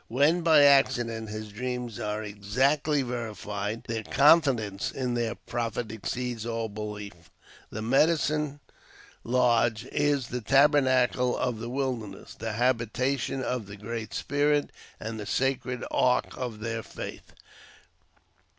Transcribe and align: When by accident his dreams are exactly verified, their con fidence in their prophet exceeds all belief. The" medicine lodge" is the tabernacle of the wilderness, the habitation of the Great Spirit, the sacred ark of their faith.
When 0.07 0.41
by 0.41 0.63
accident 0.63 1.29
his 1.29 1.51
dreams 1.51 1.99
are 1.99 2.23
exactly 2.23 3.03
verified, 3.03 3.83
their 3.83 4.01
con 4.01 4.41
fidence 4.41 4.91
in 4.91 5.13
their 5.13 5.35
prophet 5.35 5.91
exceeds 5.91 6.43
all 6.43 6.69
belief. 6.69 7.29
The" 7.69 7.83
medicine 7.83 8.61
lodge" 9.23 9.85
is 10.11 10.29
the 10.29 10.41
tabernacle 10.41 11.37
of 11.37 11.59
the 11.59 11.69
wilderness, 11.69 12.33
the 12.33 12.53
habitation 12.53 13.43
of 13.43 13.67
the 13.67 13.77
Great 13.77 14.15
Spirit, 14.15 14.71
the 14.99 15.23
sacred 15.27 15.85
ark 15.91 16.35
of 16.35 16.61
their 16.61 16.81
faith. 16.81 17.33